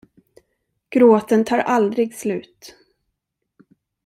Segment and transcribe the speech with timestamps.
[0.89, 2.75] Gråten tar aldrig slut.